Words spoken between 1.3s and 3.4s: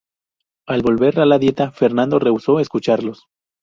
Dieta, Fernando rehusó escucharlos.